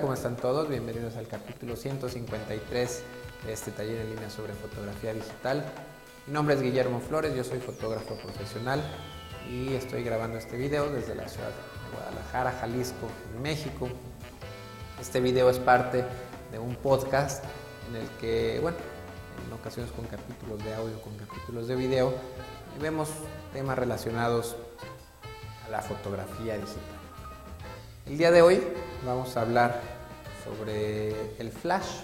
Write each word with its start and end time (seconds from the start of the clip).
¿Cómo 0.00 0.14
están 0.14 0.36
todos? 0.36 0.70
Bienvenidos 0.70 1.16
al 1.16 1.28
capítulo 1.28 1.76
153 1.76 3.02
de 3.44 3.52
este 3.52 3.72
taller 3.72 4.00
en 4.00 4.10
línea 4.10 4.30
sobre 4.30 4.54
fotografía 4.54 5.12
digital. 5.12 5.64
Mi 6.26 6.32
nombre 6.32 6.54
es 6.54 6.62
Guillermo 6.62 6.98
Flores, 7.00 7.34
yo 7.34 7.44
soy 7.44 7.58
fotógrafo 7.60 8.16
profesional 8.16 8.82
y 9.50 9.74
estoy 9.74 10.02
grabando 10.02 10.38
este 10.38 10.56
video 10.56 10.88
desde 10.90 11.14
la 11.14 11.28
ciudad 11.28 11.48
de 11.48 11.96
Guadalajara, 11.96 12.52
Jalisco, 12.52 13.06
en 13.34 13.42
México. 13.42 13.88
Este 14.98 15.20
video 15.20 15.50
es 15.50 15.58
parte 15.58 16.04
de 16.50 16.58
un 16.58 16.74
podcast 16.76 17.44
en 17.90 17.96
el 17.96 18.08
que, 18.18 18.60
bueno, 18.60 18.78
en 19.46 19.52
ocasiones 19.52 19.92
con 19.92 20.06
capítulos 20.06 20.64
de 20.64 20.74
audio, 20.74 21.02
con 21.02 21.14
capítulos 21.18 21.68
de 21.68 21.76
video, 21.76 22.14
vemos 22.80 23.10
temas 23.52 23.78
relacionados 23.78 24.56
a 25.66 25.70
la 25.70 25.82
fotografía 25.82 26.54
digital. 26.54 27.01
El 28.04 28.18
día 28.18 28.32
de 28.32 28.42
hoy 28.42 28.60
vamos 29.06 29.36
a 29.36 29.42
hablar 29.42 29.80
sobre 30.44 31.38
el 31.38 31.52
flash. 31.52 32.02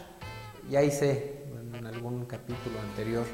Ya 0.71 0.81
hice 0.81 1.45
en 1.75 1.87
algún 1.87 2.25
capítulo 2.25 2.79
anterior 2.81 3.25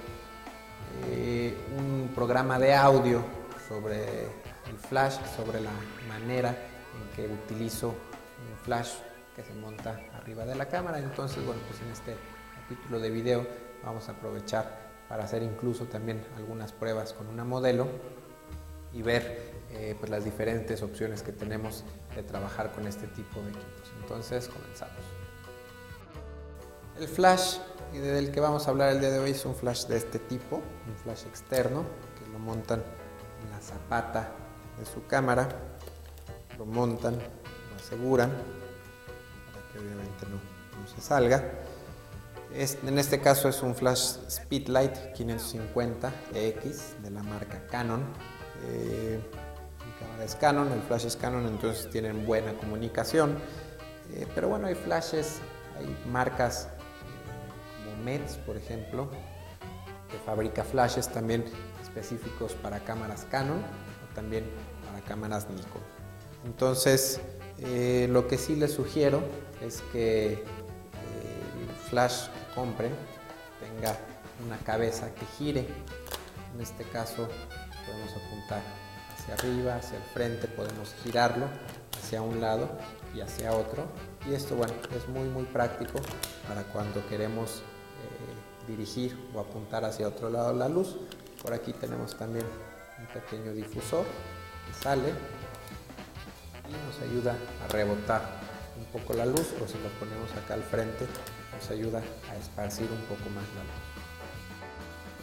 eh, 1.11 1.55
un 1.77 2.11
programa 2.15 2.59
de 2.59 2.75
audio 2.75 3.23
sobre 3.69 4.23
el 4.25 4.79
flash, 4.89 5.19
sobre 5.37 5.61
la 5.61 5.73
manera 6.09 6.51
en 6.51 7.15
que 7.15 7.31
utilizo 7.31 7.89
un 7.89 8.57
flash 8.65 8.95
que 9.37 9.43
se 9.43 9.53
monta 9.53 10.01
arriba 10.17 10.47
de 10.47 10.55
la 10.55 10.67
cámara. 10.67 10.99
Entonces, 10.99 11.45
bueno, 11.45 11.61
pues 11.69 11.83
en 11.83 11.91
este 11.91 12.17
capítulo 12.62 12.99
de 12.99 13.11
video 13.11 13.47
vamos 13.84 14.09
a 14.09 14.12
aprovechar 14.12 14.84
para 15.06 15.25
hacer 15.25 15.43
incluso 15.43 15.84
también 15.84 16.25
algunas 16.39 16.73
pruebas 16.73 17.12
con 17.12 17.27
una 17.27 17.45
modelo 17.45 17.89
y 18.95 19.03
ver 19.03 19.53
eh, 19.75 19.97
pues 19.98 20.11
las 20.11 20.25
diferentes 20.25 20.83
opciones 20.83 21.22
que 21.22 21.33
tenemos 21.33 21.84
de 22.14 22.22
trabajar 22.22 22.72
con 22.72 22.86
este 22.86 23.06
tipo 23.08 23.41
de 23.41 23.50
equipos. 23.50 23.92
Entonces, 24.00 24.48
comenzamos. 24.48 24.97
El 26.98 27.08
flash 27.08 27.58
del 27.92 28.31
que 28.31 28.41
vamos 28.41 28.66
a 28.66 28.70
hablar 28.70 28.91
el 28.91 29.00
día 29.00 29.11
de 29.11 29.19
hoy 29.19 29.31
es 29.33 29.44
un 29.44 29.55
flash 29.55 29.86
de 29.86 29.97
este 29.97 30.19
tipo, 30.19 30.56
un 30.56 30.97
flash 31.03 31.27
externo, 31.27 31.84
que 32.19 32.31
lo 32.33 32.39
montan 32.39 32.83
en 33.42 33.50
la 33.50 33.61
zapata 33.61 34.33
de 34.78 34.86
su 34.86 35.06
cámara, 35.06 35.48
lo 36.56 36.66
montan, 36.66 37.14
lo 37.14 37.77
aseguran, 37.77 38.31
para 38.31 39.72
que 39.72 39.78
obviamente 39.78 40.27
no 40.27 40.86
se 40.86 41.00
salga 41.00 41.42
en 42.55 42.98
este 42.98 43.20
caso 43.20 43.48
es 43.48 43.62
un 43.62 43.75
flash 43.75 44.19
Speedlight 44.28 45.16
550X 45.16 46.98
de 47.03 47.11
la 47.11 47.22
marca 47.22 47.66
Canon. 47.66 48.05
Eh, 48.66 49.20
cámara 49.98 50.25
es 50.25 50.34
Canon, 50.37 50.73
el 50.73 50.81
flash 50.83 51.14
Canon, 51.17 51.47
entonces 51.47 51.91
tienen 51.91 52.27
buena 52.27 52.55
comunicación. 52.55 53.39
Eh, 54.12 54.27
pero 54.34 54.48
bueno, 54.48 54.67
hay 54.67 54.75
flashes, 54.75 55.41
hay 55.78 55.97
marcas 56.11 56.69
eh, 56.69 57.84
como 57.84 58.05
Mets, 58.05 58.37
por 58.39 58.56
ejemplo, 58.56 59.09
que 60.11 60.19
fabrica 60.19 60.65
flashes 60.65 61.09
también 61.09 61.45
específicos 61.83 62.53
para 62.55 62.81
cámaras 62.81 63.27
Canon 63.31 63.59
o 63.59 64.15
también 64.15 64.45
para 64.87 65.00
cámaras 65.05 65.48
Nikon. 65.48 65.83
Entonces, 66.45 67.20
lo 68.09 68.28
que 68.28 68.37
sí 68.37 68.56
les 68.56 68.72
sugiero 68.72 69.22
es 69.62 69.83
que 69.92 70.33
el 70.33 71.75
flash 71.89 72.27
compren 72.55 72.92
tenga 73.61 73.97
una 74.45 74.59
cabeza 74.59 75.12
que 75.15 75.27
gire. 75.39 75.66
En 76.55 76.61
este 76.61 76.84
caso 76.84 77.28
podemos 77.87 78.11
apuntar 78.11 78.62
hacia 79.25 79.35
arriba, 79.35 79.77
hacia 79.77 79.97
el 79.97 80.03
frente, 80.05 80.49
podemos 80.49 80.95
girarlo 81.03 81.47
hacia 81.99 82.21
un 82.21 82.41
lado 82.41 82.69
y 83.15 83.21
hacia 83.21 83.53
otro. 83.53 83.87
Y 84.29 84.35
esto, 84.35 84.55
bueno, 84.55 84.75
es 84.95 85.09
muy 85.09 85.29
muy 85.29 85.45
práctico 85.45 86.01
para 86.47 86.62
cuando 86.65 87.07
queremos 87.09 87.59
eh, 87.59 88.67
dirigir 88.69 89.17
o 89.35 89.41
apuntar 89.41 89.85
hacia 89.85 90.09
otro 90.09 90.29
lado 90.29 90.53
la 90.53 90.69
luz. 90.69 90.97
Por 91.43 91.55
aquí 91.55 91.73
tenemos 91.73 92.17
también 92.17 92.45
un 92.99 93.07
pequeño 93.07 93.53
difusor 93.53 94.05
que 94.67 94.83
sale 94.83 95.12
y 96.69 96.73
nos 96.87 97.01
ayuda 97.11 97.35
a 97.65 97.73
rebotar 97.73 98.23
un 98.77 98.85
poco 98.87 99.15
la 99.15 99.25
luz 99.25 99.55
o 99.62 99.69
si 99.69 99.79
lo 99.79 99.89
ponemos 100.01 100.31
acá 100.33 100.55
al 100.55 100.62
frente 100.62 101.06
nos 101.55 101.71
ayuda 101.71 102.03
a 102.31 102.37
esparcir 102.37 102.91
un 102.91 103.01
poco 103.03 103.31
más 103.31 103.45
la 103.55 103.62
luz. 103.62 103.94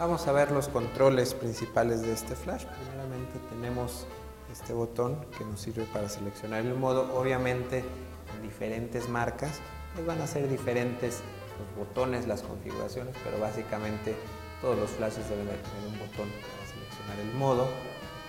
Vamos 0.01 0.25
a 0.25 0.31
ver 0.31 0.49
los 0.49 0.67
controles 0.67 1.35
principales 1.35 2.01
de 2.01 2.11
este 2.11 2.35
flash. 2.35 2.65
Primeramente 2.65 3.37
tenemos 3.51 4.07
este 4.51 4.73
botón 4.73 5.23
que 5.37 5.45
nos 5.45 5.61
sirve 5.61 5.83
para 5.93 6.09
seleccionar 6.09 6.65
el 6.65 6.73
modo. 6.73 7.15
Obviamente 7.15 7.85
en 8.33 8.41
diferentes 8.41 9.07
marcas 9.09 9.59
pues 9.93 10.07
van 10.07 10.19
a 10.19 10.25
ser 10.25 10.49
diferentes 10.49 11.19
los 11.59 11.85
botones, 11.85 12.25
las 12.25 12.41
configuraciones, 12.41 13.15
pero 13.23 13.39
básicamente 13.39 14.15
todos 14.59 14.75
los 14.75 14.89
flashes 14.89 15.29
deben 15.29 15.45
tener 15.45 15.85
un 15.85 15.99
botón 15.99 16.29
para 16.31 16.65
seleccionar 16.73 17.19
el 17.19 17.33
modo, 17.35 17.67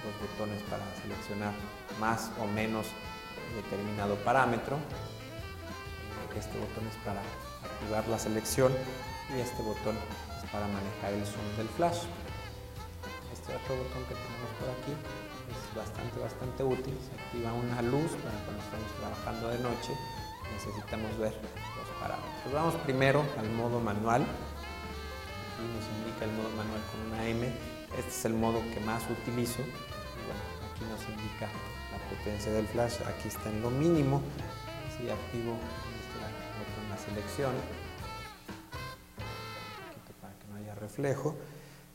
los 0.05 0.31
botones 0.31 0.63
para 0.65 0.85
seleccionar 1.01 1.55
más 1.99 2.33
o 2.39 2.47
menos 2.49 2.89
determinado 3.57 4.17
parámetro. 4.17 4.77
Este 6.39 6.59
botón 6.59 6.87
es 6.87 6.97
para 7.03 7.23
activar 7.65 8.07
la 8.09 8.19
selección 8.19 8.75
y 9.35 9.41
este 9.41 9.63
botón 9.63 9.97
para 10.53 10.69
manejar 10.69 11.13
el 11.17 11.25
zoom 11.25 11.49
del 11.57 11.69
flash. 11.69 12.05
Este 13.33 13.57
otro 13.57 13.77
botón 13.77 14.05
que 14.05 14.15
tenemos 14.15 14.51
por 14.61 14.69
aquí 14.69 14.93
es 15.49 15.59
bastante, 15.75 16.21
bastante 16.21 16.63
útil. 16.63 16.95
Se 17.01 17.13
activa 17.17 17.53
una 17.53 17.81
luz 17.83 18.13
para 18.21 18.37
cuando 18.45 18.63
estamos 18.63 18.91
trabajando 19.01 19.49
de 19.49 19.59
noche 19.59 19.93
necesitamos 20.53 21.17
ver 21.19 21.33
los 21.33 21.89
parámetros. 21.99 22.53
Vamos 22.53 22.75
primero 22.85 23.25
al 23.39 23.49
modo 23.51 23.81
manual. 23.81 24.23
Aquí 24.23 25.65
nos 25.65 25.87
indica 25.99 26.25
el 26.29 26.33
modo 26.37 26.51
manual 26.55 26.81
con 26.93 27.01
una 27.09 27.27
M. 27.27 27.49
Este 27.97 28.11
es 28.11 28.25
el 28.27 28.35
modo 28.35 28.61
que 28.75 28.81
más 28.81 29.03
utilizo. 29.09 29.63
aquí 29.63 30.85
nos 30.85 31.01
indica 31.09 31.49
la 31.91 31.99
potencia 32.15 32.53
del 32.53 32.67
flash. 32.69 33.01
Aquí 33.09 33.29
está 33.29 33.49
en 33.49 33.63
lo 33.63 33.71
mínimo. 33.71 34.21
Si 34.97 35.09
activo 35.09 35.57
selección, 37.03 37.53
reflejo. 40.93 41.35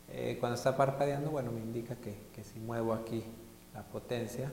Eh, 0.09 0.37
cuando 0.39 0.55
está 0.55 0.75
parpadeando, 0.75 1.29
bueno, 1.29 1.51
me 1.51 1.59
indica 1.59 1.95
que, 1.95 2.43
si 2.43 2.59
muevo 2.59 2.93
aquí 2.93 3.23
la 3.73 3.83
potencia, 3.83 4.51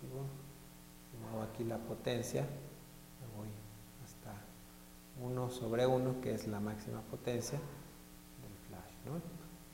si 0.00 1.16
muevo 1.18 1.42
aquí 1.42 1.62
la 1.62 1.78
potencia, 1.78 2.42
me 2.42 3.36
voy 3.36 3.48
hasta 4.04 4.32
1 5.24 5.50
sobre 5.50 5.86
1, 5.86 6.20
que 6.20 6.34
es 6.34 6.48
la 6.48 6.58
máxima 6.58 7.00
potencia 7.02 7.58
del 8.42 8.56
flash. 8.68 9.20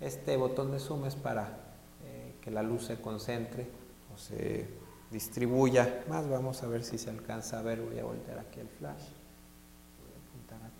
Este 0.00 0.36
botón 0.36 0.72
de 0.72 0.78
zoom 0.78 1.06
es 1.06 1.16
para 1.16 1.56
eh, 2.04 2.34
que 2.42 2.50
la 2.50 2.62
luz 2.62 2.84
se 2.86 3.00
concentre 3.00 3.68
o 4.14 4.18
se 4.18 4.68
distribuya 5.10 6.04
más. 6.08 6.28
Vamos 6.28 6.62
a 6.62 6.66
ver 6.66 6.84
si 6.84 6.98
se 6.98 7.08
alcanza 7.08 7.60
a 7.60 7.62
ver. 7.62 7.80
Voy 7.80 7.98
a 7.98 8.04
voltear 8.04 8.38
aquí 8.38 8.60
el 8.60 8.68
flash 8.68 9.04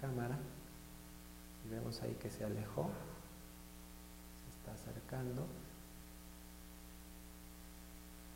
cámara 0.03 0.37
y 0.37 0.52
vemos 1.73 2.03
ahí 2.03 2.15
que 2.21 2.31
se 2.31 2.45
alejó, 2.45 2.91
se 4.45 4.59
está 4.59 4.73
acercando 4.73 5.47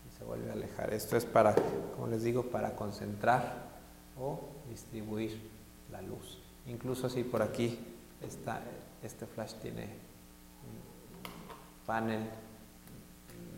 y 0.09 0.19
se 0.19 0.25
vuelve 0.25 0.51
a 0.51 0.55
alejar. 0.55 0.95
Esto 0.95 1.17
es 1.17 1.27
para, 1.27 1.55
como 1.95 2.07
les 2.07 2.23
digo, 2.23 2.45
para 2.45 2.75
concentrar 2.75 3.77
o 4.19 4.41
distribuir 4.71 5.38
la 5.93 6.00
luz. 6.00 6.38
Incluso 6.67 7.11
si 7.11 7.25
por 7.25 7.43
aquí 7.43 7.79
está, 8.23 8.62
este 9.03 9.27
flash 9.27 9.53
tiene 9.61 9.85
un 9.85 11.87
panel 11.87 12.27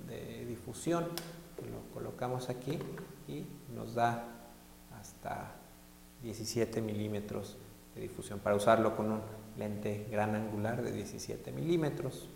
de 0.09 0.45
difusión, 0.47 1.05
lo 1.05 1.95
colocamos 1.95 2.51
aquí 2.51 2.79
y 3.29 3.47
nos 3.75 3.95
da 3.95 4.25
hasta 4.99 5.53
17 6.23 6.81
milímetros 6.81 7.57
difusión 8.01 8.39
para 8.39 8.57
usarlo 8.57 8.97
con 8.97 9.11
un 9.11 9.21
lente 9.59 10.07
gran 10.11 10.35
angular 10.35 10.83
de 10.83 10.93
17 10.93 11.53
milímetros. 11.53 12.29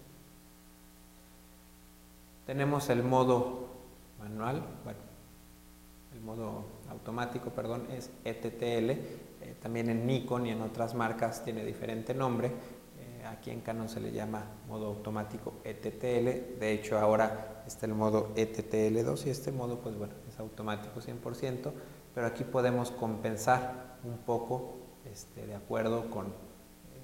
Tenemos 2.46 2.90
el 2.90 3.02
modo 3.04 3.68
manual, 4.18 4.62
bueno, 4.84 4.98
el 6.12 6.20
modo 6.20 6.64
automático, 6.90 7.50
perdón, 7.50 7.86
es 7.90 8.10
ETTL. 8.24 8.90
Eh, 8.90 9.56
también 9.60 9.88
en 9.88 10.06
Nikon 10.06 10.46
y 10.46 10.50
en 10.50 10.60
otras 10.60 10.94
marcas 10.94 11.44
tiene 11.44 11.64
diferente 11.64 12.14
nombre. 12.14 12.48
Eh, 12.48 13.24
aquí 13.26 13.50
en 13.50 13.60
Canon 13.60 13.88
se 13.88 14.00
le 14.00 14.12
llama 14.12 14.44
modo 14.68 14.86
automático 14.86 15.54
ETTL. 15.64 16.58
De 16.58 16.72
hecho, 16.72 16.98
ahora 16.98 17.62
está 17.66 17.86
el 17.86 17.94
modo 17.94 18.34
ETTL2 18.34 19.26
y 19.26 19.30
este 19.30 19.52
modo, 19.52 19.78
pues 19.78 19.96
bueno, 19.96 20.14
es 20.28 20.38
automático 20.38 21.00
100%, 21.00 21.72
pero 22.14 22.26
aquí 22.26 22.42
podemos 22.44 22.90
compensar 22.90 23.98
un 24.04 24.18
poco 24.18 24.74
este, 25.10 25.46
de 25.46 25.54
acuerdo 25.54 26.10
con 26.10 26.51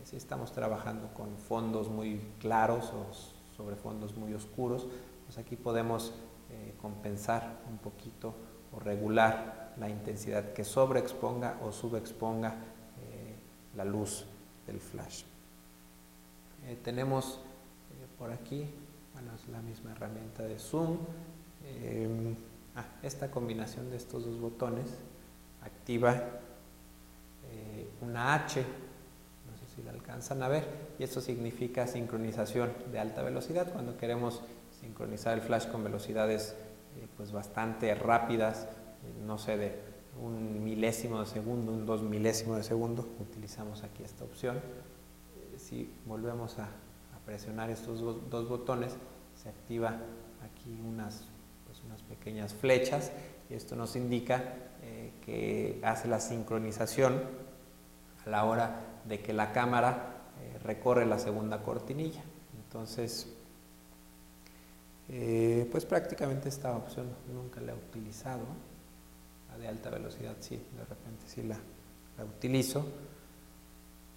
si 0.09 0.17
estamos 0.17 0.53
trabajando 0.53 1.13
con 1.13 1.37
fondos 1.37 1.91
muy 1.91 2.19
claros 2.41 2.95
o 2.95 3.13
sobre 3.55 3.77
fondos 3.77 4.17
muy 4.17 4.33
oscuros, 4.33 4.87
pues 5.27 5.37
aquí 5.37 5.55
podemos 5.55 6.15
eh, 6.51 6.75
compensar 6.81 7.61
un 7.69 7.77
poquito 7.77 8.35
o 8.73 8.81
regular 8.81 9.75
la 9.77 9.91
intensidad, 9.91 10.55
que 10.55 10.65
sobreexponga 10.65 11.59
o 11.63 11.73
subexponga 11.73 12.53
eh, 12.53 13.37
la 13.77 13.85
luz 13.85 14.25
del 14.67 14.81
flash. 14.81 15.25
Eh, 16.67 16.79
tenemos 16.83 17.41
por 18.19 18.33
aquí, 18.33 18.65
bueno, 19.13 19.35
es 19.35 19.47
la 19.49 19.61
misma 19.61 19.93
herramienta 19.93 20.43
de 20.43 20.59
zoom. 20.59 20.97
Ah, 22.75 22.85
esta 23.03 23.31
combinación 23.31 23.91
de 23.91 23.97
estos 23.97 24.25
dos 24.25 24.41
botones 24.41 24.87
activa 25.63 26.41
una 28.01 28.35
H 28.35 28.65
alcanzan 29.89 30.43
a 30.43 30.49
ver, 30.49 30.67
y 30.99 31.05
esto 31.05 31.21
significa 31.21 31.87
sincronización 31.87 32.73
de 32.93 32.99
alta 32.99 33.23
velocidad. 33.23 33.73
Cuando 33.73 33.97
queremos 33.97 34.43
sincronizar 34.81 35.35
el 35.35 35.41
flash 35.41 35.69
con 35.69 35.85
velocidades 35.85 36.55
eh, 36.97 37.07
pues 37.17 37.33
bastante 37.33 37.95
rápidas, 37.95 38.65
eh, 38.65 39.23
no 39.25 39.39
sé, 39.39 39.57
de 39.57 39.89
un 40.21 40.65
milésimo 40.65 41.21
de 41.21 41.27
segundo, 41.27 41.73
un 41.73 41.87
dos 41.87 42.03
milésimo 42.03 42.57
de 42.57 42.65
segundo, 42.65 43.09
utilizamos 43.21 43.83
aquí 43.83 44.03
esta 44.03 44.25
opción. 44.25 44.57
Eh, 44.57 45.59
si 45.59 45.93
volvemos 46.07 46.59
a, 46.59 46.69
presionar 47.25 47.69
estos 47.69 48.01
dos, 48.01 48.49
botones, 48.49 48.97
se 49.35 49.51
activa 49.51 49.99
aquí 50.43 50.81
unas, 50.81 51.25
pues 51.67 51.83
unas 51.85 52.01
pequeñas 52.03 52.55
flechas. 52.55 53.13
Y 53.51 53.55
esto 53.55 53.77
nos 53.77 53.97
indica 53.97 54.55
que 55.27 55.79
hace 55.85 56.09
la 56.09 56.21
sincronización 56.21 57.21
a 58.25 58.31
la 58.31 58.45
hora 58.45 58.81
de 59.05 59.21
que 59.21 59.33
la 59.33 59.53
cámara 59.53 60.19
eh, 60.41 60.59
recorre 60.65 61.07
la 61.07 61.19
segunda 61.19 61.63
cortinilla. 61.63 62.23
Entonces, 62.65 63.27
eh, 65.09 65.67
pues 65.73 65.87
prácticamente 65.87 66.51
esta 66.51 66.77
opción 66.77 67.07
nunca 67.33 67.61
la 67.61 67.73
he 67.73 67.75
utilizado. 67.75 68.43
La 69.51 69.59
de 69.59 69.69
alta 69.69 69.91
velocidad 69.91 70.37
sí, 70.41 70.57
de 70.57 70.85
repente 70.85 71.25
sí 71.27 71.43
la, 71.43 71.59
utilizo. 72.25 72.85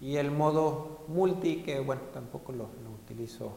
Y 0.00 0.16
el 0.16 0.30
modo 0.30 1.04
multi, 1.08 1.62
que 1.62 1.80
bueno, 1.80 2.02
tampoco 2.12 2.52
lo, 2.52 2.68
utilizo, 3.04 3.46
eh, 3.46 3.50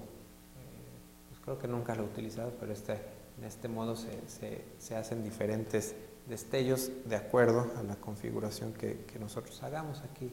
pues 1.29 1.41
creo 1.41 1.59
que 1.59 1.67
nunca 1.67 1.95
lo 1.95 2.03
he 2.03 2.05
utilizado, 2.05 2.53
pero 2.59 2.71
este, 2.71 2.93
en 3.37 3.43
este 3.43 3.67
modo 3.67 3.95
se, 3.95 4.61
se, 4.77 4.95
hacen 4.95 5.23
diferentes 5.23 5.95
destellos 6.27 6.91
de 7.05 7.15
acuerdo 7.15 7.71
a 7.77 7.83
la 7.83 7.95
configuración 7.95 8.73
que, 8.73 9.05
nosotros 9.19 9.61
hagamos 9.63 10.01
aquí 10.01 10.31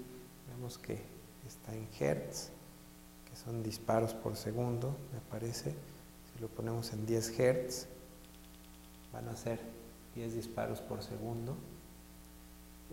vemos 0.49 0.79
que 0.79 1.03
está 1.47 1.75
en 1.75 1.89
hertz, 1.99 2.51
que 3.29 3.37
son 3.37 3.63
disparos 3.63 4.15
por 4.15 4.37
segundo, 4.37 4.97
me 5.13 5.21
parece. 5.31 5.75
Si 6.33 6.41
lo 6.41 6.49
ponemos 6.49 6.93
en 6.93 7.07
10 7.07 7.39
hertz, 7.39 7.87
van 9.13 9.29
a 9.29 9.37
ser 9.37 9.61
10 10.15 10.35
disparos 10.35 10.81
por 10.81 11.03
segundo. 11.03 11.57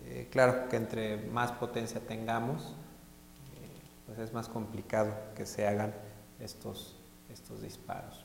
Eh, 0.04 0.28
claro 0.30 0.68
que 0.68 0.76
entre 0.76 1.16
más 1.16 1.52
potencia 1.52 2.00
tengamos, 2.00 2.62
eh, 2.62 3.68
pues 4.06 4.18
es 4.18 4.32
más 4.32 4.48
complicado 4.48 5.14
que 5.34 5.46
se 5.46 5.66
hagan 5.66 5.94
estos, 6.38 6.96
estos 7.30 7.60
disparos. 7.62 8.24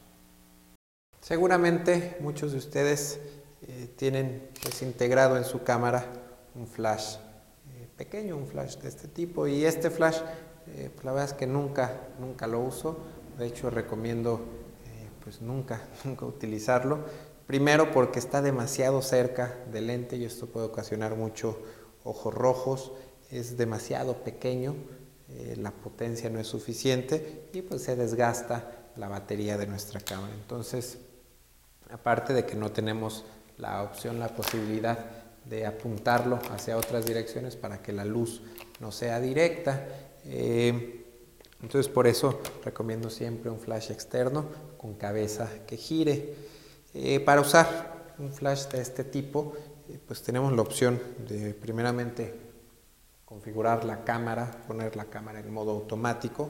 Seguramente 1.22 2.18
muchos 2.22 2.52
de 2.52 2.60
ustedes 2.60 3.20
eh, 3.68 3.94
tienen 3.96 4.50
pues, 4.62 4.82
integrado 4.82 5.38
en 5.38 5.44
su 5.44 5.64
cámara 5.64 6.06
un 6.56 6.68
flash 6.68 7.18
pequeño, 7.98 8.36
un 8.38 8.48
flash 8.48 8.78
de 8.78 8.90
este 8.90 9.08
tipo. 9.08 9.48
Y 9.48 9.66
este 9.66 9.90
flash, 9.90 10.20
eh, 10.68 10.90
pues 10.94 11.06
la 11.06 11.12
verdad 11.12 11.30
es 11.30 11.34
que 11.34 11.48
nunca, 11.48 12.08
nunca 12.20 12.48
lo 12.48 12.60
uso. 12.60 12.98
De 13.38 13.48
hecho, 13.48 13.70
recomiendo 13.70 14.42
eh, 14.86 15.10
pues 15.24 15.42
nunca, 15.42 15.82
nunca 16.04 16.26
utilizarlo. 16.26 17.00
Primero 17.48 17.92
porque 17.92 18.20
está 18.20 18.42
demasiado 18.42 19.02
cerca 19.02 19.56
del 19.72 19.88
lente 19.88 20.18
y 20.18 20.26
esto 20.26 20.48
puede 20.48 20.66
ocasionar 20.66 21.16
mucho 21.16 21.60
ojos 22.04 22.34
rojos. 22.34 22.92
Es 23.30 23.58
demasiado 23.58 24.24
pequeño, 24.24 24.76
eh, 25.30 25.56
la 25.58 25.72
potencia 25.72 26.30
no 26.30 26.40
es 26.40 26.48
suficiente 26.48 27.50
y 27.54 27.62
pues 27.62 27.84
se 27.84 27.96
desgasta 27.96 28.72
la 28.96 29.10
batería 29.10 29.58
de 29.58 29.68
nuestra 29.68 30.00
cámara. 30.00 30.34
Entonces, 30.34 31.00
aparte 31.92 32.34
de 32.34 32.46
que 32.46 32.56
no 32.56 32.72
tenemos 32.72 33.26
la 33.58 33.84
opción, 33.84 34.20
la 34.20 34.30
posibilidad 34.30 34.98
de 35.46 35.66
apuntarlo 35.66 36.40
hacia 36.52 36.78
otras 36.78 37.06
direcciones 37.06 37.56
para 37.56 37.82
que 37.82 37.94
la 37.94 38.06
luz 38.06 38.42
no 38.80 38.92
sea 38.92 39.20
directa. 39.20 39.88
Eh, 40.26 41.06
entonces 41.62 41.92
por 41.92 42.08
eso 42.08 42.42
recomiendo 42.64 43.10
siempre 43.10 43.50
un 43.50 43.60
flash 43.60 43.92
externo 43.92 44.46
con 44.78 44.96
cabeza 44.96 45.50
que 45.68 45.78
gire. 45.78 46.36
Eh, 46.94 47.20
para 47.20 47.42
usar 47.42 48.14
un 48.18 48.32
flash 48.32 48.68
de 48.68 48.82
este 48.82 49.04
tipo, 49.04 49.54
eh, 49.90 50.00
pues 50.06 50.22
tenemos 50.22 50.54
la 50.54 50.62
opción 50.62 51.00
de 51.28 51.54
primeramente 51.54 52.34
configurar 53.26 53.84
la 53.86 54.04
cámara, 54.04 54.64
poner 54.68 54.96
la 54.96 55.06
cámara 55.06 55.40
en 55.40 55.52
modo 55.52 55.72
automático, 55.72 56.50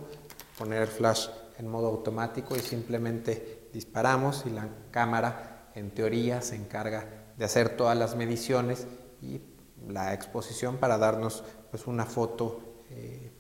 poner 0.58 0.84
el 0.84 0.88
flash 0.88 1.28
en 1.58 1.68
modo 1.68 1.88
automático 1.88 2.56
y 2.56 2.60
simplemente 2.60 3.70
disparamos 3.74 4.44
y 4.46 4.50
la 4.50 4.68
cámara 4.92 5.55
en 5.76 5.92
teoría 5.92 6.42
se 6.42 6.56
encarga 6.56 7.08
de 7.38 7.46
hacer 7.46 7.76
todas 7.76 7.98
las 7.98 8.16
mediciones 8.16 8.88
y 9.22 9.42
la 9.88 10.14
exposición 10.14 10.78
para 10.78 10.98
darnos 10.98 11.44
pues, 11.70 11.88
una 11.88 12.06
foto 12.06 12.62
eh, 12.90 13.32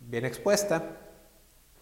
bien 0.00 0.24
expuesta, 0.24 0.82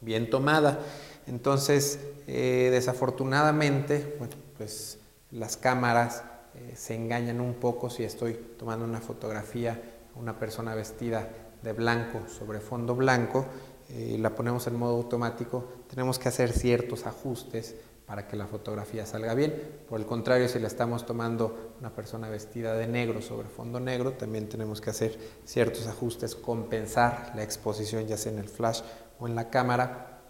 bien 0.00 0.28
tomada. 0.30 0.80
Entonces, 1.26 2.00
eh, 2.26 2.68
desafortunadamente, 2.70 4.18
pues 4.56 4.98
las 5.30 5.56
cámaras 5.56 6.24
eh, 6.54 6.74
se 6.74 6.94
engañan 6.94 7.40
un 7.40 7.54
poco 7.54 7.88
si 7.88 8.02
estoy 8.02 8.34
tomando 8.58 8.84
una 8.84 9.00
fotografía 9.00 9.80
a 10.14 10.18
una 10.18 10.38
persona 10.38 10.74
vestida 10.74 11.28
de 11.62 11.72
blanco 11.72 12.26
sobre 12.28 12.60
fondo 12.60 12.94
blanco, 12.94 13.46
la 13.90 14.36
ponemos 14.36 14.68
en 14.68 14.76
modo 14.76 14.94
automático, 14.94 15.64
tenemos 15.88 16.20
que 16.20 16.28
hacer 16.28 16.52
ciertos 16.52 17.06
ajustes 17.06 17.74
para 18.10 18.26
que 18.26 18.34
la 18.34 18.48
fotografía 18.48 19.06
salga 19.06 19.34
bien. 19.34 19.84
Por 19.88 20.00
el 20.00 20.04
contrario, 20.04 20.48
si 20.48 20.58
la 20.58 20.66
estamos 20.66 21.06
tomando 21.06 21.74
una 21.78 21.94
persona 21.94 22.28
vestida 22.28 22.74
de 22.74 22.88
negro 22.88 23.22
sobre 23.22 23.48
fondo 23.48 23.78
negro, 23.78 24.14
también 24.14 24.48
tenemos 24.48 24.80
que 24.80 24.90
hacer 24.90 25.16
ciertos 25.44 25.86
ajustes, 25.86 26.34
compensar 26.34 27.31
la 27.36 27.44
exposición 27.44 28.08
ya 28.08 28.17
sea 28.17 28.32
en 28.32 28.40
el 28.40 28.48
flash 28.48 28.81
o 29.20 29.29
en 29.29 29.36
la 29.36 29.48
cámara 29.48 30.22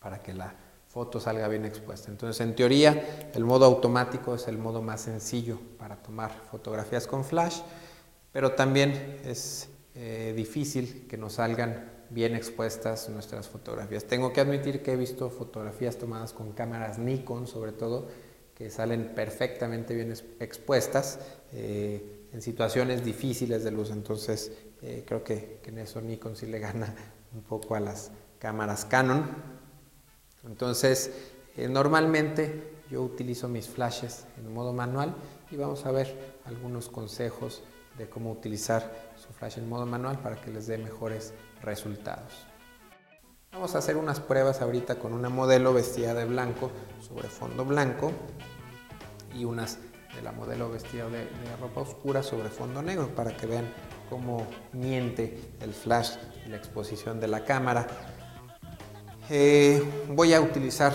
para 0.00 0.22
que 0.22 0.34
la 0.34 0.54
foto 0.86 1.18
salga 1.18 1.48
bien 1.48 1.64
expuesta. 1.64 2.10
Entonces, 2.10 2.46
en 2.46 2.54
teoría, 2.54 3.30
el 3.32 3.44
modo 3.46 3.64
automático 3.64 4.34
es 4.34 4.46
el 4.46 4.58
modo 4.58 4.82
más 4.82 5.00
sencillo 5.00 5.58
para 5.78 5.96
tomar 5.96 6.30
fotografías 6.50 7.06
con 7.06 7.24
flash, 7.24 7.62
pero 8.32 8.52
también 8.52 9.22
es 9.24 9.70
eh, 9.94 10.34
difícil 10.36 11.06
que 11.08 11.16
nos 11.16 11.32
salgan 11.32 11.90
bien 12.14 12.36
expuestas 12.36 13.08
nuestras 13.08 13.48
fotografías. 13.48 14.04
Tengo 14.04 14.32
que 14.32 14.40
admitir 14.40 14.82
que 14.82 14.92
he 14.92 14.96
visto 14.96 15.28
fotografías 15.30 15.98
tomadas 15.98 16.32
con 16.32 16.52
cámaras 16.52 16.98
Nikon, 16.98 17.48
sobre 17.48 17.72
todo, 17.72 18.08
que 18.54 18.70
salen 18.70 19.14
perfectamente 19.14 19.94
bien 19.94 20.14
expuestas 20.38 21.18
eh, 21.52 22.28
en 22.32 22.40
situaciones 22.40 23.04
difíciles 23.04 23.64
de 23.64 23.72
luz. 23.72 23.90
Entonces, 23.90 24.52
eh, 24.80 25.02
creo 25.04 25.24
que, 25.24 25.60
en 25.64 25.78
eso 25.78 26.00
Nikon 26.00 26.36
sí 26.36 26.46
le 26.46 26.60
gana 26.60 26.94
un 27.34 27.42
poco 27.42 27.74
a 27.74 27.80
las 27.80 28.12
cámaras 28.38 28.84
Canon. 28.84 29.28
Entonces, 30.44 31.10
eh, 31.56 31.68
normalmente 31.68 32.74
yo 32.90 33.02
utilizo 33.02 33.48
mis 33.48 33.66
flashes 33.66 34.24
en 34.38 34.52
modo 34.54 34.72
manual 34.72 35.16
y 35.50 35.56
vamos 35.56 35.84
a 35.84 35.90
ver 35.90 36.36
algunos 36.44 36.88
consejos 36.88 37.62
de 37.98 38.08
cómo 38.08 38.30
utilizar 38.30 39.12
su 39.16 39.32
flash 39.32 39.58
en 39.58 39.68
modo 39.68 39.86
manual 39.86 40.18
para 40.18 40.40
que 40.40 40.50
les 40.50 40.66
dé 40.66 40.78
mejores 40.78 41.32
resultados. 41.64 42.46
Vamos 43.52 43.74
a 43.76 43.78
hacer 43.78 43.96
unas 43.96 44.18
pruebas 44.20 44.60
ahorita 44.60 44.96
con 44.96 45.12
una 45.12 45.28
modelo 45.28 45.72
vestida 45.72 46.12
de 46.12 46.24
blanco 46.24 46.72
sobre 47.00 47.28
fondo 47.28 47.64
blanco 47.64 48.10
y 49.32 49.44
unas 49.44 49.78
de 50.14 50.22
la 50.22 50.32
modelo 50.32 50.70
vestida 50.70 51.08
de, 51.08 51.26
ropa 51.60 51.82
oscura 51.82 52.22
sobre 52.22 52.48
fondo 52.48 52.82
negro 52.82 53.14
para 53.14 53.36
que 53.36 53.46
vean 53.46 53.72
cómo 54.10 54.46
miente 54.72 55.38
el 55.60 55.72
flash 55.72 56.14
y 56.44 56.48
la 56.48 56.56
exposición 56.56 57.20
de 57.20 57.28
la 57.28 57.44
cámara. 57.44 57.86
Eh, 59.30 59.82
voy 60.08 60.34
a 60.34 60.40
utilizar 60.40 60.92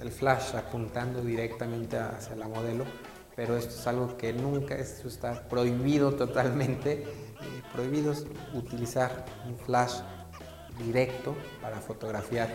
el 0.00 0.10
flash 0.10 0.54
apuntando 0.56 1.20
directamente 1.20 1.98
hacia 1.98 2.36
la 2.36 2.48
modelo, 2.48 2.84
pero 3.34 3.56
esto 3.56 3.74
es 3.74 3.86
algo 3.86 4.16
que 4.16 4.32
nunca, 4.32 4.74
esto 4.74 5.08
está 5.08 5.48
prohibido 5.48 6.14
totalmente 6.14 7.25
eh, 7.46 7.62
prohibido 7.72 8.12
utilizar 8.54 9.24
un 9.46 9.56
flash 9.56 10.00
directo 10.78 11.34
para 11.62 11.80
fotografiar 11.80 12.48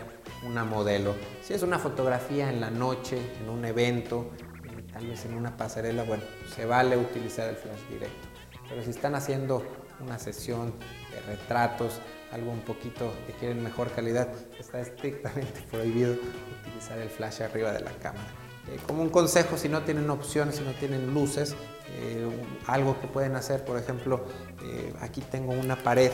una 0.46 0.64
modelo. 0.64 1.14
Si 1.42 1.54
es 1.54 1.62
una 1.62 1.78
fotografía 1.78 2.50
en 2.50 2.60
la 2.60 2.70
noche, 2.70 3.18
en 3.40 3.48
un 3.48 3.64
evento, 3.64 4.30
eh, 4.64 4.82
tal 4.92 5.06
vez 5.06 5.24
en 5.24 5.34
una 5.34 5.56
pasarela, 5.56 6.04
bueno, 6.04 6.22
se 6.54 6.66
vale 6.66 6.96
utilizar 6.96 7.48
el 7.48 7.56
flash 7.56 7.80
directo. 7.90 8.28
Pero 8.68 8.82
si 8.82 8.90
están 8.90 9.14
haciendo 9.14 9.64
una 10.00 10.18
sesión 10.18 10.72
de 11.10 11.20
retratos, 11.22 12.00
algo 12.32 12.50
un 12.50 12.60
poquito 12.60 13.12
que 13.26 13.32
quieren 13.34 13.62
mejor 13.62 13.90
calidad, 13.90 14.28
está 14.58 14.80
estrictamente 14.80 15.60
prohibido 15.70 16.16
utilizar 16.60 16.98
el 16.98 17.10
flash 17.10 17.42
arriba 17.42 17.72
de 17.72 17.80
la 17.80 17.92
cámara. 17.92 18.28
Eh, 18.68 18.78
como 18.86 19.02
un 19.02 19.10
consejo, 19.10 19.58
si 19.58 19.68
no 19.68 19.82
tienen 19.82 20.08
opciones, 20.08 20.56
si 20.56 20.62
no 20.62 20.72
tienen 20.72 21.12
luces, 21.12 21.56
Eh, 21.94 22.26
algo 22.66 22.98
que 23.00 23.06
pueden 23.06 23.36
hacer, 23.36 23.64
por 23.64 23.78
ejemplo, 23.78 24.24
eh, 24.62 24.94
aquí 25.00 25.20
tengo 25.20 25.52
una 25.52 25.76
pared 25.76 26.10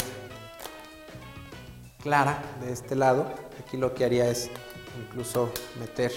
clara 2.02 2.42
de 2.61 2.73
este 2.73 2.97
lado. 2.97 3.32
Aquí 3.61 3.76
lo 3.76 3.94
que 3.94 4.04
haría 4.04 4.28
es 4.28 4.50
incluso 5.00 5.52
meter 5.78 6.12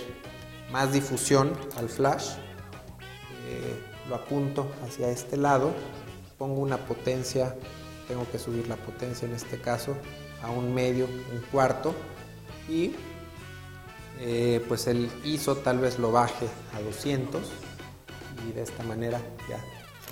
más 0.72 0.91
difusión 0.91 1.53
al 1.77 1.89
flash. 1.89 2.32
Eh, 3.48 3.84
lo 4.10 4.15
apunto 4.15 4.72
hacia 4.86 5.10
este 5.10 5.38
lado, 5.38 5.72
pongo 6.38 6.60
una 6.60 6.77
potencia, 6.77 7.56
tengo 8.08 8.30
que 8.32 8.39
subir 8.39 8.68
la 8.68 8.75
potencia 8.75 9.27
en 9.27 9.36
este 9.36 9.62
caso 9.62 9.96
a 10.41 10.50
un 10.50 10.74
medio, 10.74 11.06
un 11.06 11.41
cuarto 11.51 11.94
y 12.68 12.96
pues 14.68 14.86
el 14.86 15.10
ISO 15.24 15.58
tal 15.58 15.80
vez 15.80 15.98
lo 15.98 16.12
baje 16.12 16.48
a 16.75 16.82
200 16.82 17.41
y 18.48 18.54
de 18.54 18.62
esta 18.62 18.84
manera 18.84 19.20
ya 19.50 19.60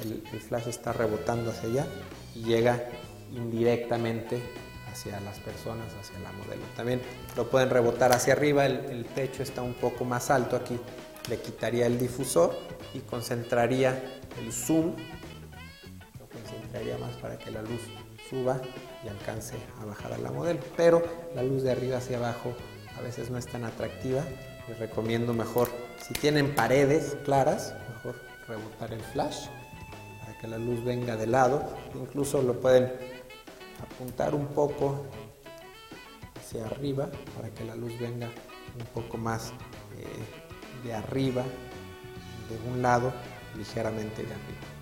el, 0.04 0.22
flash 0.40 0.68
está 0.68 0.94
rebotando 0.94 1.52
hacia 1.52 1.70
allá 1.70 1.88
y 2.36 2.44
llega 2.44 2.84
indirectamente 3.32 4.42
hacia 4.92 5.20
las 5.22 5.40
personas, 5.40 5.94
hacia 6.00 6.20
la 6.20 6.32
modelo. 6.32 6.64
También 6.76 7.02
lo 7.36 7.50
pueden 7.50 7.70
rebotar 7.70 8.12
hacia 8.12 8.34
arriba, 8.34 8.66
el, 8.66 9.06
techo 9.06 9.44
está 9.44 9.62
un 9.62 9.74
poco 9.74 10.06
más 10.06 10.32
alto 10.32 10.56
aquí, 10.56 10.80
le 11.30 11.40
quitaría 11.40 11.86
el 11.86 12.00
difusor 12.00 12.58
y 12.94 13.00
concentraría 13.00 14.22
el 14.40 14.52
zoom, 14.52 14.96
lo 16.20 16.28
concentraría 16.28 16.98
más 16.98 17.16
para 17.18 17.38
que 17.38 17.52
la 17.52 17.62
luz 17.62 17.82
suba 18.30 18.60
y 19.04 19.08
alcance 19.08 19.58
a 19.82 19.86
bajar 19.86 20.14
a 20.14 20.18
la 20.18 20.32
modelo. 20.32 20.60
Pero 20.76 21.04
la 21.36 21.44
luz 21.44 21.64
de 21.64 21.72
arriba 21.72 21.98
hacia 21.98 22.18
abajo 22.18 22.54
a 22.98 23.02
veces 23.02 23.30
no 23.30 23.38
es 23.38 23.48
tan 23.48 23.64
atractiva. 23.64 24.24
Les 24.70 24.78
recomiendo 24.78 25.34
mejor, 25.34 25.68
si 26.00 26.14
tienen 26.14 26.54
paredes 26.54 27.18
claras, 27.26 27.74
mejor 27.90 28.16
rebotar 28.48 28.94
el 28.94 29.02
flash 29.02 29.48
para 30.20 30.38
que 30.38 30.48
la 30.48 30.60
luz 30.60 30.84
venga 30.84 31.16
de 31.16 31.26
lado. 31.26 31.66
Incluso 31.96 32.44
lo 32.44 32.60
pueden 32.60 32.92
apuntar 33.82 34.36
un 34.36 34.46
poco 34.48 35.08
hacia 36.36 36.68
arriba 36.68 37.10
para 37.36 37.50
que 37.50 37.66
la 37.66 37.76
luz 37.76 37.98
venga 38.00 38.28
un 38.28 38.86
poco 38.94 39.18
más 39.18 39.54
eh, 39.98 40.86
de 40.86 40.94
arriba, 40.94 41.44
de 41.44 42.72
un 42.72 42.84
lado, 42.84 43.12
ligeramente 43.58 44.22
de 44.22 44.34
arriba. 44.34 44.79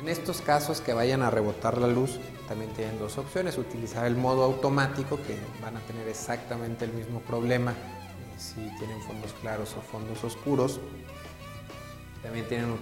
En 0.00 0.08
estos 0.08 0.40
casos 0.40 0.80
que 0.80 0.94
vayan 0.94 1.20
a 1.20 1.28
rebotar 1.28 1.76
la 1.76 1.86
luz, 1.86 2.18
también 2.48 2.72
tienen 2.72 2.98
dos 2.98 3.18
opciones. 3.18 3.58
Utilizar 3.58 4.06
el 4.06 4.16
modo 4.16 4.44
automático, 4.44 5.18
que 5.18 5.36
van 5.60 5.76
a 5.76 5.80
tener 5.80 6.08
exactamente 6.08 6.86
el 6.86 6.92
mismo 6.94 7.20
problema 7.20 7.72
eh, 7.72 8.38
si 8.38 8.60
tienen 8.78 8.98
fondos 9.02 9.34
claros 9.42 9.76
o 9.76 9.82
fondos 9.82 10.24
oscuros. 10.24 10.80
También 12.22 12.48
tienen 12.48 12.74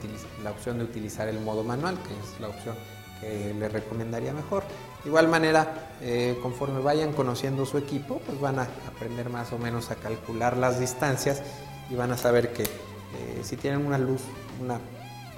la 0.44 0.52
opción 0.52 0.78
de 0.78 0.84
utilizar 0.84 1.26
el 1.26 1.40
modo 1.40 1.64
manual, 1.64 1.98
que 1.98 2.14
es 2.14 2.40
la 2.40 2.50
opción 2.50 2.76
que 3.20 3.52
les 3.52 3.72
recomendaría 3.72 4.32
mejor. 4.32 4.62
De 5.02 5.08
igual 5.08 5.26
manera, 5.26 5.90
eh, 6.00 6.38
conforme 6.40 6.78
vayan 6.80 7.12
conociendo 7.12 7.66
su 7.66 7.78
equipo, 7.78 8.20
pues 8.24 8.40
van 8.40 8.60
a 8.60 8.68
aprender 8.94 9.28
más 9.28 9.52
o 9.52 9.58
menos 9.58 9.90
a 9.90 9.96
calcular 9.96 10.56
las 10.56 10.78
distancias 10.78 11.42
y 11.90 11.96
van 11.96 12.12
a 12.12 12.16
saber 12.16 12.52
que 12.52 12.62
eh, 12.62 13.40
si 13.42 13.56
tienen 13.56 13.84
una 13.84 13.98
luz, 13.98 14.20
una 14.60 14.78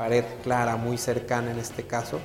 pared 0.00 0.24
clara 0.42 0.76
muy 0.76 0.96
cercana 0.96 1.50
en 1.50 1.58
este 1.58 1.86
caso, 1.86 2.20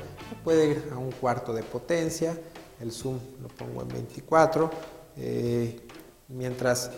puede 0.45 0.65
ir 0.69 0.89
a 0.93 0.97
un 0.97 1.11
cuarto 1.11 1.51
de 1.51 1.61
potencia, 1.61 2.33
el 2.79 2.89
zoom 2.89 3.19
lo 3.41 3.49
pongo 3.49 3.81
en 3.81 3.89
24, 3.89 4.71
eh, 5.17 5.81
mientras 6.29 6.89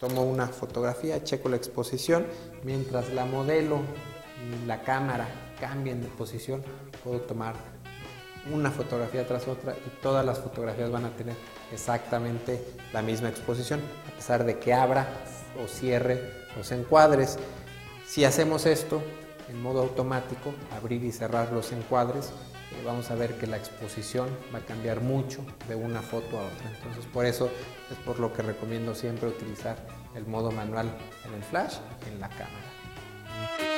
tomo 0.00 0.24
una 0.24 0.48
fotografía, 0.48 1.22
checo 1.22 1.48
la 1.48 1.54
exposición, 1.54 2.26
mientras 2.64 3.12
la 3.12 3.24
modelo 3.24 3.78
y 4.42 4.66
la 4.66 4.82
cámara 4.82 5.28
cambien 5.60 6.02
de 6.02 6.08
posición, 6.08 6.64
puedo 7.04 7.20
tomar 7.20 7.54
una 8.52 8.72
fotografía 8.72 9.28
tras 9.28 9.46
otra 9.46 9.74
y 9.74 10.02
todas 10.02 10.26
las 10.26 10.40
fotografías 10.40 10.90
van 10.90 11.04
a 11.04 11.10
tener 11.10 11.36
exactamente 11.72 12.60
la 12.92 13.00
misma 13.00 13.28
exposición, 13.28 13.80
a 14.12 14.16
pesar 14.16 14.44
de 14.44 14.58
que 14.58 14.74
abra 14.74 15.06
o 15.64 15.68
cierre 15.68 16.32
los 16.56 16.72
encuadres. 16.72 17.38
Si 18.08 18.24
hacemos 18.24 18.66
esto, 18.66 19.00
en 19.48 19.62
modo 19.62 19.80
automático, 19.80 20.54
abrir 20.76 21.04
y 21.04 21.12
cerrar 21.12 21.52
los 21.52 21.72
encuadres, 21.72 22.32
eh, 22.72 22.82
vamos 22.84 23.10
a 23.10 23.14
ver 23.14 23.38
que 23.38 23.46
la 23.46 23.56
exposición 23.56 24.28
va 24.54 24.58
a 24.58 24.62
cambiar 24.62 25.00
mucho 25.00 25.44
de 25.68 25.74
una 25.74 26.02
foto 26.02 26.38
a 26.38 26.44
otra. 26.44 26.70
Entonces 26.76 27.06
por 27.06 27.26
eso 27.26 27.50
es 27.90 27.96
por 28.04 28.20
lo 28.20 28.32
que 28.32 28.42
recomiendo 28.42 28.94
siempre 28.94 29.28
utilizar 29.28 29.76
el 30.14 30.26
modo 30.26 30.50
manual 30.50 30.90
en 31.26 31.34
el 31.34 31.42
flash 31.42 31.76
en 32.10 32.20
la 32.20 32.28
cámara. 32.28 33.77